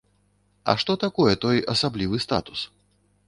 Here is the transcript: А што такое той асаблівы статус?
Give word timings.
А 0.71 0.73
што 0.83 0.95
такое 1.03 1.33
той 1.45 1.61
асаблівы 1.73 2.17
статус? 2.27 2.59